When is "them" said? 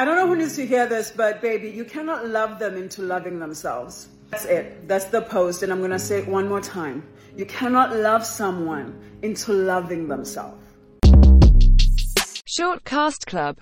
2.58-2.78